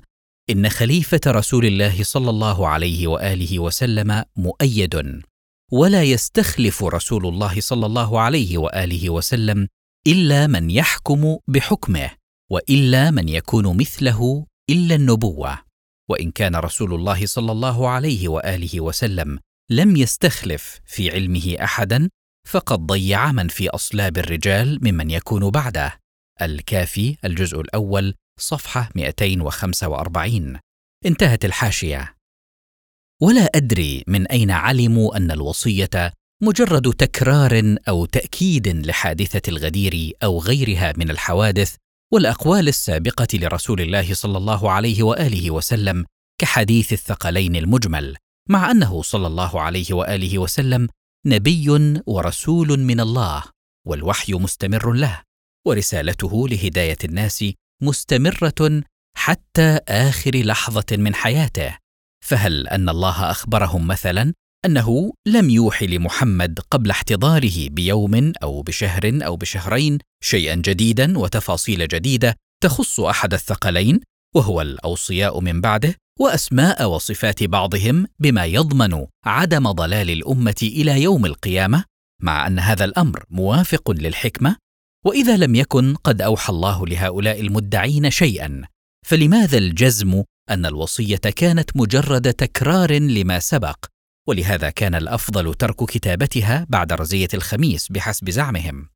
إن 0.50 0.68
خليفة 0.68 1.20
رسول 1.26 1.66
الله 1.66 2.02
صلى 2.02 2.30
الله 2.30 2.68
عليه 2.68 3.06
وآله 3.06 3.58
وسلم 3.58 4.24
مؤيد 4.36 5.22
ولا 5.72 6.02
يستخلف 6.02 6.84
رسول 6.84 7.26
الله 7.26 7.60
صلى 7.60 7.86
الله 7.86 8.20
عليه 8.20 8.58
وآله 8.58 9.10
وسلم 9.10 9.68
إلا 10.06 10.46
من 10.46 10.70
يحكم 10.70 11.38
بحكمه 11.48 12.10
وإلا 12.50 13.10
من 13.10 13.28
يكون 13.28 13.76
مثله 13.76 14.46
إلا 14.70 14.94
النبوة. 14.94 15.58
وإن 16.10 16.30
كان 16.30 16.56
رسول 16.56 16.94
الله 16.94 17.26
صلى 17.26 17.52
الله 17.52 17.88
عليه 17.88 18.28
وآله 18.28 18.80
وسلم 18.80 19.38
لم 19.70 19.96
يستخلف 19.96 20.80
في 20.84 21.10
علمه 21.10 21.56
احدا 21.60 22.08
فقد 22.48 22.78
ضيع 22.78 23.32
من 23.32 23.48
في 23.48 23.68
أصلاب 23.68 24.18
الرجال 24.18 24.78
ممن 24.82 25.10
يكون 25.10 25.50
بعده. 25.50 26.00
الكافي 26.42 27.16
الجزء 27.24 27.60
الأول 27.60 28.14
صفحة 28.40 28.90
245 28.94 30.58
انتهت 31.06 31.44
الحاشية. 31.44 32.16
ولا 33.22 33.50
أدري 33.54 34.04
من 34.06 34.26
أين 34.26 34.50
علموا 34.50 35.16
أن 35.16 35.30
الوصية 35.30 36.12
مجرد 36.42 36.92
تكرار 36.92 37.76
أو 37.88 38.04
تأكيد 38.04 38.68
لحادثة 38.68 39.42
الغدير 39.48 40.12
أو 40.22 40.40
غيرها 40.40 40.92
من 40.96 41.10
الحوادث 41.10 41.76
والأقوال 42.12 42.68
السابقة 42.68 43.26
لرسول 43.34 43.80
الله 43.80 44.14
صلى 44.14 44.38
الله 44.38 44.70
عليه 44.70 45.02
وآله 45.02 45.50
وسلم 45.50 46.04
كحديث 46.40 46.92
الثقلين 46.92 47.56
المجمل 47.56 48.16
مع 48.48 48.70
أنه 48.70 49.02
صلى 49.02 49.26
الله 49.26 49.60
عليه 49.60 49.94
وآله 49.94 50.38
وسلم 50.38 50.88
نبي 51.26 52.00
ورسول 52.06 52.78
من 52.80 53.00
الله 53.00 53.42
والوحي 53.86 54.32
مستمر 54.32 54.92
له 54.92 55.22
ورسالته 55.66 56.48
لهداية 56.48 56.98
الناس 57.04 57.44
مستمرة 57.82 58.82
حتى 59.16 59.78
آخر 59.88 60.36
لحظة 60.36 60.86
من 60.92 61.14
حياته. 61.14 61.78
فهل 62.24 62.68
أن 62.68 62.88
الله 62.88 63.30
أخبرهم 63.30 63.86
مثلا 63.86 64.32
أنه 64.64 65.12
لم 65.26 65.50
يوح 65.50 65.82
لمحمد 65.82 66.60
قبل 66.70 66.90
احتضاره 66.90 67.68
بيوم 67.68 68.32
أو 68.42 68.62
بشهر 68.62 69.18
أو 69.22 69.36
بشهرين 69.36 69.98
شيئا 70.22 70.54
جديدا 70.54 71.18
وتفاصيل 71.18 71.88
جديدة 71.88 72.36
تخص 72.62 73.00
أحد 73.00 73.34
الثقلين 73.34 74.00
وهو 74.34 74.60
الأوصياء 74.60 75.40
من 75.40 75.60
بعده 75.60 75.94
وأسماء 76.20 76.90
وصفات 76.90 77.44
بعضهم 77.44 78.06
بما 78.18 78.44
يضمن 78.44 79.06
عدم 79.24 79.72
ضلال 79.72 80.10
الأمة 80.10 80.56
إلى 80.62 81.02
يوم 81.02 81.26
القيامة 81.26 81.84
مع 82.22 82.46
أن 82.46 82.58
هذا 82.58 82.84
الأمر 82.84 83.24
موافق 83.30 83.90
للحكمة. 83.90 84.56
وإذا 85.06 85.36
لم 85.36 85.54
يكن 85.54 85.94
قد 85.94 86.22
أوحى 86.22 86.52
الله 86.52 86.86
لهؤلاء 86.86 87.40
المدعين 87.40 88.10
شيئا 88.10 88.62
فلماذا 89.06 89.58
الجزم 89.58 90.22
أن 90.50 90.66
الوصية 90.66 91.16
كانت 91.16 91.76
مجرد 91.76 92.34
تكرار 92.34 92.92
لما 92.92 93.38
سبق؟ 93.38 93.76
ولهذا 94.28 94.70
كان 94.70 94.94
الأفضل 94.94 95.54
ترك 95.54 95.84
كتابتها 95.84 96.66
بعد 96.68 96.92
رزية 96.92 97.28
الخميس 97.34 97.88
بحسب 97.92 98.30
زعمهم. 98.30 98.88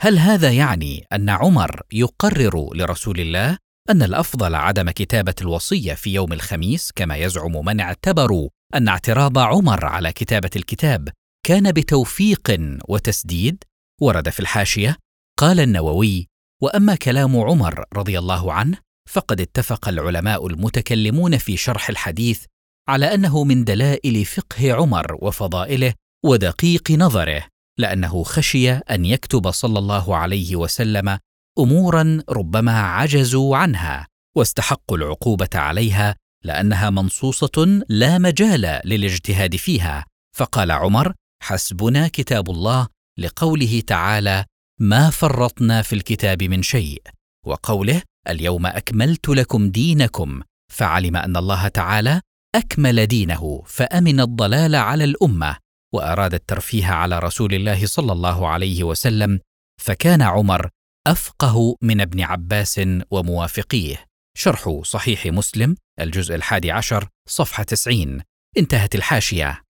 هل 0.00 0.18
هذا 0.18 0.52
يعني 0.52 1.04
أن 1.12 1.30
عمر 1.30 1.82
يقرر 1.92 2.74
لرسول 2.74 3.20
الله 3.20 3.58
أن 3.90 4.02
الأفضل 4.02 4.54
عدم 4.54 4.90
كتابة 4.90 5.34
الوصية 5.40 5.94
في 5.94 6.14
يوم 6.14 6.32
الخميس 6.32 6.92
كما 6.96 7.16
يزعم 7.16 7.64
من 7.64 7.80
اعتبروا 7.80 8.48
أن 8.74 8.88
اعتراض 8.88 9.38
عمر 9.38 9.84
على 9.84 10.12
كتابة 10.12 10.50
الكتاب 10.56 11.08
كان 11.46 11.72
بتوفيق 11.72 12.56
وتسديد؟ 12.88 13.64
ورد 14.00 14.28
في 14.28 14.40
الحاشية 14.40 14.96
قال 15.38 15.60
النووي 15.60 16.28
وأما 16.62 16.94
كلام 16.94 17.36
عمر 17.40 17.84
رضي 17.94 18.18
الله 18.18 18.52
عنه 18.52 18.78
فقد 19.08 19.40
اتفق 19.40 19.88
العلماء 19.88 20.46
المتكلمون 20.46 21.38
في 21.38 21.56
شرح 21.56 21.88
الحديث 21.88 22.44
على 22.88 23.14
أنه 23.14 23.44
من 23.44 23.64
دلائل 23.64 24.24
فقه 24.24 24.72
عمر 24.72 25.18
وفضائله 25.20 25.94
ودقيق 26.24 26.90
نظره 26.90 27.42
لأنه 27.78 28.22
خشي 28.22 28.72
أن 28.72 29.04
يكتب 29.04 29.50
صلى 29.50 29.78
الله 29.78 30.16
عليه 30.16 30.56
وسلم 30.56 31.18
أمورا 31.58 32.22
ربما 32.28 32.80
عجزوا 32.80 33.56
عنها 33.56 34.06
واستحقوا 34.36 34.96
العقوبة 34.96 35.48
عليها 35.54 36.16
لأنها 36.44 36.90
منصوصة 36.90 37.82
لا 37.88 38.18
مجال 38.18 38.80
للاجتهاد 38.84 39.56
فيها. 39.56 40.04
فقال 40.36 40.70
عمر 40.70 41.12
حسبنا 41.42 42.08
كتاب 42.08 42.50
الله 42.50 42.88
لقوله 43.18 43.82
تعالى 43.86 44.44
ما 44.80 45.10
فرطنا 45.10 45.82
في 45.82 45.92
الكتاب 45.92 46.42
من 46.42 46.62
شيء 46.62 47.02
وقوله 47.46 48.02
اليوم 48.28 48.66
أكملت 48.66 49.28
لكم 49.28 49.70
دينكم 49.70 50.42
فعلم 50.72 51.16
أن 51.16 51.36
الله 51.36 51.68
تعالى 51.68 52.20
أكمل 52.56 53.06
دينه 53.06 53.62
فأمن 53.66 54.20
الضلال 54.20 54.74
على 54.74 55.04
الأمة 55.04 55.56
وأراد 55.94 56.34
الترفيه 56.34 56.86
على 56.86 57.18
رسول 57.18 57.54
الله 57.54 57.86
صلى 57.86 58.12
الله 58.12 58.48
عليه 58.48 58.84
وسلم 58.84 59.40
فكان 59.80 60.22
عمر 60.22 60.70
أفقه 61.06 61.76
من 61.82 62.00
ابن 62.00 62.20
عباس 62.20 62.80
وموافقيه. 63.10 64.04
شرح 64.36 64.80
صحيح 64.84 65.26
مسلم 65.26 65.76
الجزء 66.00 66.34
الحادي 66.34 66.70
عشر 66.70 67.08
صفحة 67.28 67.62
90 67.62 68.20
انتهت 68.58 68.94
الحاشية. 68.94 69.62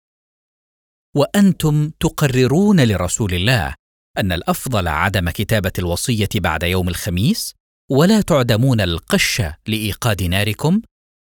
وأنتم 1.16 1.90
تقررون 2.00 2.80
لرسول 2.84 3.34
الله 3.34 3.74
أن 4.18 4.32
الأفضل 4.32 4.88
عدم 4.88 5.30
كتابة 5.30 5.72
الوصية 5.78 6.28
بعد 6.34 6.62
يوم 6.62 6.88
الخميس 6.88 7.54
ولا 7.90 8.20
تعدمون 8.20 8.80
القش 8.80 9.42
لإيقاد 9.68 10.22
ناركم 10.22 10.80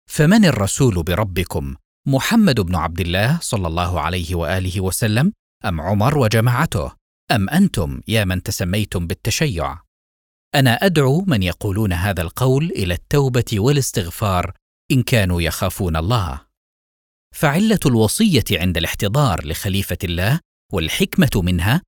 فمن 0.10 0.46
الرسول 0.46 1.04
بربكم 1.04 1.76
محمد 2.08 2.60
بن 2.60 2.76
عبد 2.76 3.00
الله 3.00 3.40
صلى 3.42 3.68
الله 3.68 4.02
عليه 4.02 4.36
وآله 4.36 4.82
وسلم 4.82 5.34
أم 5.66 5.82
عمر 5.82 6.18
وجماعته 6.18 6.92
أم 7.32 7.50
أنتم 7.50 8.02
يا 8.08 8.26
من 8.26 8.44
تسميتم 8.44 9.08
بالتشيع؟ 9.08 9.80
أنا 10.56 10.74
أدعو 10.74 11.22
من 11.28 11.44
يقولون 11.44 11.94
هذا 11.94 12.22
القول 12.22 12.66
إلى 12.66 12.94
التوبة 12.94 13.46
والاستغفار 13.54 14.54
إن 14.92 15.04
كانوا 15.04 15.42
يخافون 15.42 15.96
الله. 15.96 16.42
فعلة 17.36 17.80
الوصية 17.86 18.44
عند 18.52 18.78
الاحتضار 18.78 19.48
لخليفة 19.48 19.98
الله 20.04 20.40
والحكمة 20.74 21.30
منها 21.36 21.82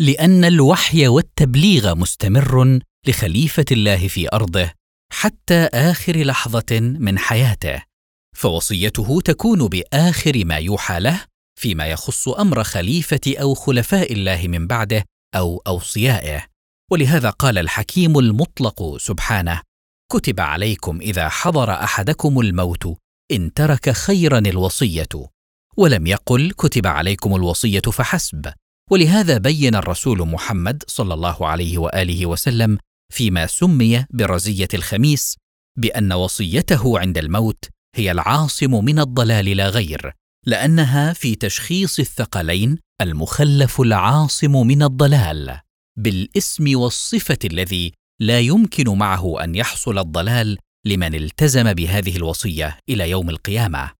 لأن 0.00 0.44
الوحي 0.44 1.08
والتبليغ 1.08 1.94
مستمر 1.94 2.80
لخليفة 3.06 3.64
الله 3.72 4.08
في 4.08 4.28
أرضه 4.32 4.72
حتى 5.10 5.68
آخر 5.74 6.16
لحظة 6.16 6.80
من 6.80 7.18
حياته. 7.18 7.82
فوصيته 8.36 9.20
تكون 9.24 9.68
بآخر 9.68 10.44
ما 10.44 10.56
يوحى 10.56 11.00
له 11.00 11.24
فيما 11.60 11.86
يخص 11.86 12.28
أمر 12.28 12.64
خليفة 12.64 13.20
أو 13.40 13.54
خلفاء 13.54 14.12
الله 14.12 14.48
من 14.48 14.66
بعده 14.66 15.04
أو 15.34 15.62
أوصيائه. 15.66 16.44
ولهذا 16.90 17.30
قال 17.30 17.58
الحكيم 17.58 18.18
المطلق 18.18 18.96
سبحانه 18.96 19.60
كتب 20.12 20.40
عليكم 20.40 21.00
إذا 21.00 21.28
حضر 21.28 21.70
أحدكم 21.70 22.40
الموت 22.40 22.96
إن 23.32 23.52
ترك 23.52 23.90
خيرا 23.90 24.38
الوصية. 24.38 25.08
ولم 25.76 26.06
يقل 26.06 26.50
كتب 26.50 26.86
عليكم 26.86 27.34
الوصية 27.36 27.80
فحسب. 27.80 28.52
ولهذا 28.90 29.38
بين 29.38 29.74
الرسول 29.74 30.28
محمد 30.28 30.82
صلى 30.86 31.14
الله 31.14 31.46
عليه 31.46 31.78
وآله 31.78 32.26
وسلم 32.26 32.78
فيما 33.10 33.46
سمي 33.46 34.04
برزية 34.10 34.68
الخميس 34.74 35.36
بأن 35.78 36.12
وصيته 36.12 36.98
عند 36.98 37.18
الموت 37.18 37.64
هي 37.96 38.10
العاصم 38.10 38.84
من 38.84 38.98
الضلال 38.98 39.56
لا 39.56 39.68
غير 39.68 40.12
لأنها 40.46 41.12
في 41.12 41.34
تشخيص 41.34 41.98
الثقلين 41.98 42.78
المخلف 43.02 43.80
العاصم 43.80 44.66
من 44.66 44.82
الضلال 44.82 45.60
بالاسم 45.98 46.78
والصفة 46.78 47.38
الذي 47.44 47.92
لا 48.20 48.40
يمكن 48.40 48.98
معه 48.98 49.44
أن 49.44 49.54
يحصل 49.54 49.98
الضلال 49.98 50.58
لمن 50.86 51.14
التزم 51.14 51.72
بهذه 51.72 52.16
الوصية 52.16 52.78
إلى 52.88 53.10
يوم 53.10 53.30
القيامة. 53.30 53.90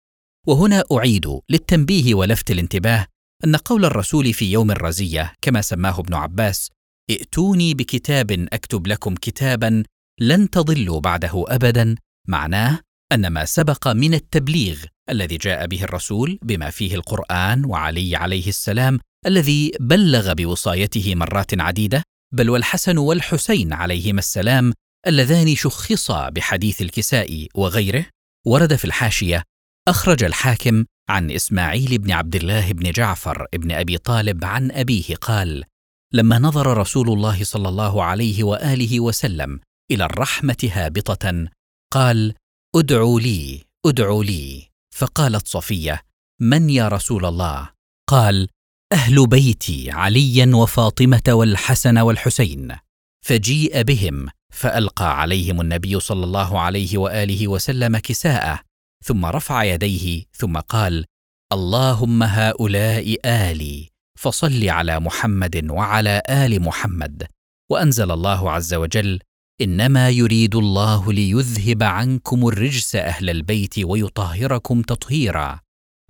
وهنا 0.46 0.84
أعيد 0.92 1.40
للتنبيه 1.50 2.14
ولفت 2.14 2.50
الانتباه 2.50 3.06
أن 3.44 3.56
قول 3.56 3.84
الرسول 3.84 4.32
في 4.32 4.52
يوم 4.52 4.70
الرزية 4.70 5.32
كما 5.42 5.60
سماه 5.60 6.00
ابن 6.00 6.14
عباس 6.14 6.70
ائتوني 7.10 7.74
بكتاب 7.74 8.30
أكتب 8.52 8.86
لكم 8.86 9.14
كتابا 9.14 9.82
لن 10.20 10.50
تضلوا 10.50 11.00
بعده 11.00 11.44
ابدا. 11.48 11.94
معناه 12.28 12.80
أن 13.12 13.26
ما 13.26 13.44
سبق 13.44 13.88
من 13.88 14.14
التبليغ 14.14 14.84
الذي 15.10 15.36
جاء 15.36 15.66
به 15.66 15.84
الرسول 15.84 16.38
بما 16.42 16.70
فيه 16.70 16.94
القرآن 16.94 17.64
وعلي 17.64 18.16
عليه 18.16 18.48
السلام 18.48 18.98
الذي 19.26 19.72
بلغ 19.80 20.32
بوصايته 20.32 21.14
مرات 21.14 21.60
عديدة 21.60 22.02
بل 22.34 22.50
والحسن 22.50 22.98
والحسين 22.98 23.72
عليهما 23.72 24.18
السلام 24.18 24.72
اللذان 25.06 25.54
شخصا 25.54 26.28
بحديث 26.28 26.82
الكساء 26.82 27.46
وغيره. 27.54 28.06
ورد 28.46 28.74
في 28.74 28.84
الحاشية 28.84 29.42
أخرج 29.88 30.24
الحاكم 30.24 30.84
عن 31.08 31.30
إسماعيل 31.30 31.98
بن 31.98 32.10
عبد 32.10 32.36
الله 32.36 32.72
بن 32.72 32.90
جعفر 32.90 33.46
بن 33.52 33.72
أبي 33.72 33.98
طالب 33.98 34.44
عن 34.44 34.70
أبيه 34.70 35.14
قال 35.14 35.64
لما 36.12 36.38
نظر 36.38 36.76
رسول 36.76 37.08
الله 37.12 37.44
صلى 37.44 37.68
الله 37.68 38.04
عليه 38.04 38.44
وآله 38.44 39.00
وسلم 39.00 39.60
إلى 39.90 40.04
الرحمة 40.04 40.70
هابطة 40.72 41.48
قال 41.92 42.34
ادعوا 42.76 43.20
لي 43.20 43.64
ادعوا 43.86 44.24
لي. 44.24 44.70
فقالت 44.94 45.48
صفية 45.48 46.02
من 46.40 46.70
يا 46.70 46.88
رسول 46.88 47.26
الله؟ 47.26 47.70
قال 48.08 48.48
أهل 48.92 49.26
بيتي 49.26 49.90
عليا 49.90 50.50
وفاطمة 50.54 51.22
والحسن 51.28 51.98
والحسين. 51.98 52.76
فجيء 53.24 53.82
بهم 53.82 54.28
فألقى 54.52 55.20
عليهم 55.20 55.60
النبي 55.60 56.00
صلى 56.00 56.24
الله 56.24 56.60
عليه 56.60 56.98
وآله 56.98 57.48
وسلم 57.48 57.98
كساءه 57.98 58.60
ثم 59.04 59.26
رفع 59.26 59.64
يديه 59.64 60.24
ثم 60.32 60.56
قال 60.58 61.04
اللهم 61.52 62.22
هؤلاء 62.22 63.16
آلي 63.24 63.89
فصل 64.20 64.68
على 64.68 65.00
محمد 65.00 65.70
وعلى 65.70 66.22
آل 66.30 66.62
محمد. 66.62 67.26
وأنزل 67.70 68.10
الله 68.10 68.50
عز 68.50 68.74
وجل 68.74 69.20
إنما 69.60 70.10
يريد 70.10 70.54
الله 70.56 71.12
ليذهب 71.12 71.82
عنكم 71.82 72.48
الرجس 72.48 72.96
أهل 72.96 73.30
البيت 73.30 73.78
ويطهركم 73.78 74.82
تطهيرا. 74.82 75.60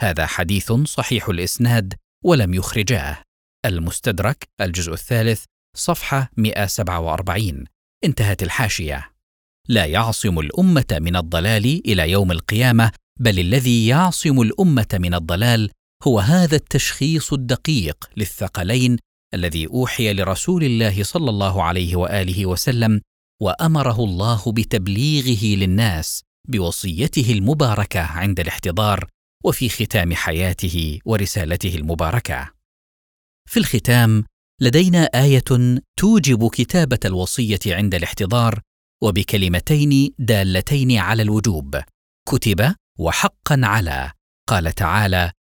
هذا 0.01 0.27
حديث 0.27 0.73
صحيح 0.73 1.29
الإسناد 1.29 1.94
ولم 2.25 2.55
يخرجاه. 2.55 3.23
المستدرك 3.66 4.49
الجزء 4.61 4.92
الثالث 4.92 5.44
صفحة 5.77 6.31
147 6.37 7.64
انتهت 8.05 8.42
الحاشية. 8.42 9.11
لا 9.68 9.85
يعصم 9.85 10.38
الأمة 10.38 10.99
من 11.01 11.16
الضلال 11.16 11.83
إلى 11.87 12.11
يوم 12.11 12.33
القيامة 12.33 12.92
بل 13.20 13.38
الذي 13.38 13.87
يعصم 13.87 14.40
الأمة 14.40 14.88
من 14.94 15.14
الضلال 15.14 15.70
هو 16.03 16.21
هذا 16.21 16.57
التشخيص 16.57 17.33
الدقيق 17.33 18.11
للثقلين 18.17 18.97
الذي 19.35 19.67
أوحي 19.67 20.13
لرسول 20.13 20.65
الله 20.65 21.03
صلى 21.03 21.31
الله 21.31 21.63
عليه 21.63 21.97
وآله 21.97 22.47
وسلم 22.47 23.01
وأمره 23.43 24.05
الله 24.05 24.53
بتبليغه 24.53 25.57
للناس 25.57 26.23
بوصيته 26.49 27.33
المباركة 27.33 28.01
عند 28.01 28.41
الاحتضار 28.41 29.07
وفي 29.45 29.69
ختام 29.69 30.15
حياته 30.15 30.99
ورسالته 31.05 31.75
المباركة. 31.75 32.51
في 33.49 33.57
الختام 33.57 34.25
لدينا 34.61 35.05
آية 35.05 35.45
توجب 35.97 36.51
كتابة 36.51 36.99
الوصية 37.05 37.61
عند 37.67 37.95
الاحتضار 37.95 38.61
وبكلمتين 39.03 40.15
دالتين 40.19 40.99
على 40.99 41.23
الوجوب. 41.23 41.81
كتب 42.29 42.75
وحقا 42.99 43.61
على 43.63 44.13
قال 44.49 44.73
تعالى 44.73 45.33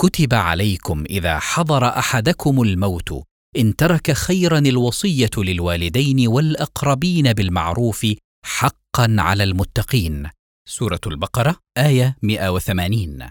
كتب 0.00 0.34
عليكم 0.34 1.04
إذا 1.10 1.38
حضر 1.38 1.88
أحدكم 1.88 2.62
الموت 2.62 3.24
إن 3.56 3.76
ترك 3.76 4.12
خيرا 4.12 4.58
الوصية 4.58 5.30
للوالدين 5.38 6.28
والأقربين 6.28 7.32
بالمعروف 7.32 8.06
حقا 8.44 9.16
على 9.18 9.44
المتقين. 9.44 10.30
سورة 10.68 11.00
البقرة 11.06 11.56
آية 11.78 12.16
180 12.22 13.30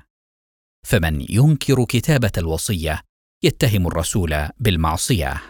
فمن 0.88 1.26
ينكر 1.30 1.86
كتابة 1.86 2.32
الوصية 2.38 3.02
يتهم 3.43 3.88
الرسول 3.88 4.49
بالمعصية. 4.60 5.41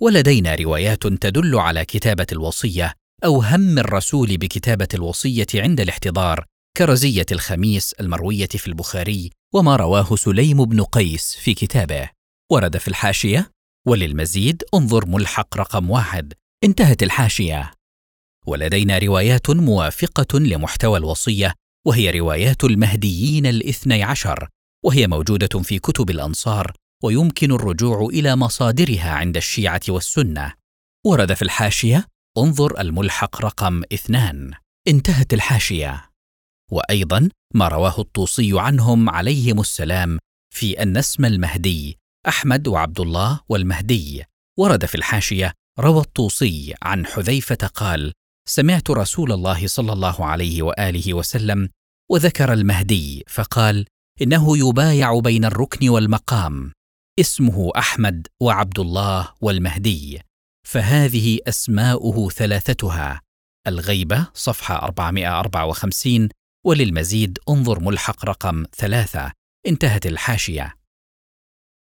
ولدينا 0.00 0.54
روايات 0.54 1.06
تدل 1.06 1.58
على 1.58 1.84
كتابة 1.84 2.26
الوصية 2.32 2.94
أو 3.24 3.42
هم 3.42 3.78
الرسول 3.78 4.36
بكتابة 4.36 4.88
الوصية 4.94 5.46
عند 5.54 5.80
الاحتضار 5.80 6.44
كرزية 6.76 7.26
الخميس 7.32 7.92
المروية 7.92 8.46
في 8.46 8.66
البخاري 8.66 9.30
وما 9.54 9.76
رواه 9.76 10.16
سليم 10.16 10.64
بن 10.64 10.82
قيس 10.82 11.34
في 11.34 11.54
كتابه. 11.54 12.10
ورد 12.52 12.76
في 12.76 12.88
الحاشية 12.88 13.50
وللمزيد 13.86 14.62
انظر 14.74 15.06
ملحق 15.06 15.56
رقم 15.56 15.90
واحد. 15.90 16.32
انتهت 16.64 17.02
الحاشية. 17.02 17.72
ولدينا 18.46 18.98
روايات 18.98 19.50
موافقة 19.50 20.38
لمحتوى 20.38 20.98
الوصية 20.98 21.54
وهي 21.86 22.10
روايات 22.10 22.64
المهديين 22.64 23.46
الاثني 23.46 24.02
عشر 24.02 24.48
وهي 24.84 25.06
موجودة 25.06 25.62
في 25.62 25.78
كتب 25.78 26.10
الأنصار 26.10 26.72
ويمكن 27.02 27.52
الرجوع 27.52 28.06
إلى 28.06 28.36
مصادرها 28.36 29.10
عند 29.10 29.36
الشيعة 29.36 29.80
والسنة. 29.88 30.52
ورد 31.06 31.34
في 31.34 31.42
الحاشية 31.42 32.06
انظر 32.38 32.80
الملحق 32.80 33.44
رقم 33.44 33.82
اثنان. 33.92 34.52
انتهت 34.88 35.34
الحاشية. 35.34 36.13
وأيضا 36.74 37.28
ما 37.54 37.68
رواه 37.68 37.94
الطوسي 37.98 38.60
عنهم 38.60 39.10
عليهم 39.10 39.60
السلام 39.60 40.18
في 40.54 40.82
ان 40.82 40.96
اسم 40.96 41.24
المهدي 41.24 41.98
أحمد 42.28 42.68
وعبد 42.68 43.00
الله 43.00 43.40
والمهدي. 43.48 44.24
ورد 44.58 44.84
في 44.84 44.94
الحاشية 44.94 45.52
روى 45.80 46.00
الطوسي 46.00 46.74
عن 46.82 47.06
حذيفة 47.06 47.66
قال 47.74 48.12
سمعت 48.48 48.90
رسول 48.90 49.32
الله 49.32 49.66
صلى 49.66 49.92
الله 49.92 50.24
عليه 50.26 50.62
وآله 50.62 51.14
وسلم 51.14 51.68
وذكر 52.10 52.52
المهدي 52.52 53.24
فقال 53.28 53.86
إنه 54.22 54.68
يبايع 54.68 55.18
بين 55.18 55.44
الركن 55.44 55.88
والمقام 55.88 56.72
اسمه 57.20 57.72
أحمد 57.76 58.26
وعبد 58.42 58.78
الله 58.78 59.28
والمهدي 59.40 60.20
فهذه 60.66 61.38
أسماؤه 61.48 62.30
ثلاثتها. 62.30 63.20
الغيبة 63.66 64.26
صفحة 64.34 64.74
454 64.84 66.28
وللمزيد 66.64 67.38
انظر 67.48 67.80
ملحق 67.80 68.24
رقم 68.24 68.64
ثلاثة. 68.76 69.32
انتهت 69.66 70.06
الحاشية. 70.06 70.74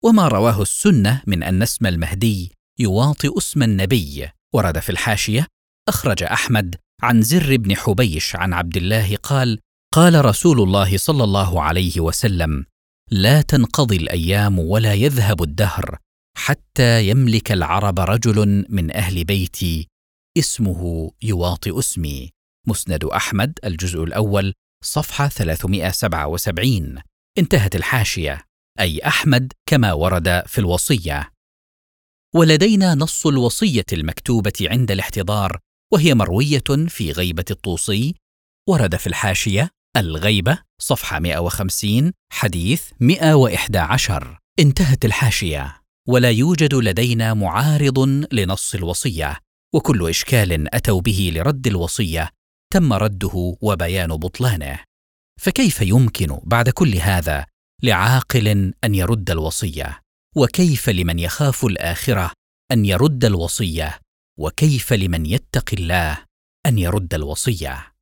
وما 0.03 0.27
رواه 0.27 0.61
السنة 0.61 1.21
من 1.27 1.43
أن 1.43 1.61
اسم 1.61 1.85
المهدي 1.85 2.51
يواطئ 2.79 3.37
اسم 3.37 3.63
النبي. 3.63 4.29
ورد 4.55 4.79
في 4.79 4.89
الحاشية 4.89 5.47
أخرج 5.89 6.23
أحمد 6.23 6.75
عن 7.01 7.21
زر 7.21 7.57
بن 7.57 7.75
حبيش 7.75 8.35
عن 8.35 8.53
عبد 8.53 8.77
الله 8.77 9.15
قال 9.15 9.59
قال 9.93 10.25
رسول 10.25 10.61
الله 10.61 10.97
صلى 10.97 11.23
الله 11.23 11.61
عليه 11.61 11.99
وسلم 11.99 12.65
لا 13.11 13.41
تنقضي 13.41 13.95
الأيام 13.95 14.59
ولا 14.59 14.93
يذهب 14.93 15.43
الدهر 15.43 15.97
حتى 16.37 17.09
يملك 17.09 17.51
العرب 17.51 17.99
رجل 17.99 18.65
من 18.69 18.91
أهل 18.95 19.23
بيتي. 19.23 19.87
اسمه 20.37 21.11
يواطئ 21.21 21.79
اسمي. 21.79 22.29
مسند 22.67 23.05
أحمد 23.05 23.59
الجزء 23.63 24.03
الأول 24.03 24.53
صفحة 24.87 25.27
377 25.27 26.95
انتهت 27.37 27.75
الحاشية. 27.75 28.41
أي 28.79 28.99
أحمد 28.99 29.53
كما 29.65 29.93
ورد 29.93 30.43
في 30.45 30.59
الوصية. 30.59 31.31
ولدينا 32.35 32.95
نص 32.95 33.27
الوصية 33.27 33.85
المكتوبة 33.93 34.53
عند 34.61 34.91
الاحتضار 34.91 35.59
وهي 35.93 36.13
مروية 36.13 36.87
في 36.87 37.11
غيبة 37.11 37.45
الطوسي. 37.51 38.15
ورد 38.69 38.95
في 38.95 39.07
الحاشية 39.07 39.69
الغيبة 39.97 40.59
صفحة 40.81 41.19
150 41.19 42.11
حديث 42.31 42.91
111 42.99 44.37
انتهت 44.59 45.05
الحاشية. 45.05 45.81
ولا 46.07 46.31
يوجد 46.31 46.75
لدينا 46.75 47.33
معارض 47.33 47.99
لنص 48.31 48.75
الوصية 48.75 49.37
وكل 49.75 50.09
إشكال 50.09 50.75
أتوا 50.75 51.01
به 51.01 51.31
لرد 51.35 51.67
الوصية. 51.67 52.36
تم 52.73 52.93
رده 52.93 53.57
وبيان 53.61 54.07
بطلانه. 54.07 54.79
فكيف 55.39 55.81
يمكن 55.81 56.39
بعد 56.43 56.69
كل 56.69 56.95
هذا 56.95 57.45
لعاقل 57.83 58.73
أن 58.83 58.95
يرد 58.95 59.31
الوصية؟ 59.31 60.01
وكيف 60.35 60.89
لمن 60.89 61.19
يخاف 61.19 61.65
الآخرة 61.65 62.31
أن 62.71 62.85
يرد 62.85 63.25
الوصية؟ 63.25 63.99
وكيف 64.39 64.93
لمن 64.93 65.25
يتقي 65.25 65.77
الله 65.77 66.23
أن 66.65 66.77
يرد 66.77 67.13
الوصية؟ 67.13 67.96